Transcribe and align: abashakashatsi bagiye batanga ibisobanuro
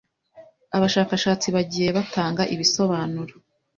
abashakashatsi 0.75 1.47
bagiye 1.55 1.89
batanga 1.97 2.41
ibisobanuro 2.53 3.33